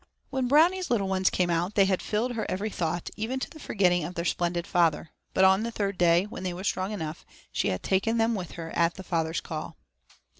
When 0.31 0.47
Brownie's 0.47 0.89
little 0.89 1.07
ones 1.07 1.29
came 1.29 1.51
out 1.51 1.75
they 1.75 1.85
had 1.85 2.01
filled 2.01 2.33
her 2.33 2.47
every 2.49 2.71
thought, 2.71 3.11
even 3.17 3.39
to 3.39 3.47
the 3.47 3.59
forgetting 3.59 4.03
of 4.03 4.15
their 4.15 4.25
splendid 4.25 4.65
father. 4.65 5.11
But 5.35 5.43
on 5.45 5.61
the 5.61 5.69
third 5.69 5.99
day, 5.99 6.23
when 6.25 6.41
they 6.41 6.55
were 6.55 6.63
strong 6.63 6.91
enough, 6.91 7.23
she 7.51 7.67
had 7.67 7.83
taken 7.83 8.17
them 8.17 8.33
with 8.33 8.53
her 8.53 8.71
at 8.71 8.95
the 8.95 9.03
father's 9.03 9.41
call. 9.41 9.77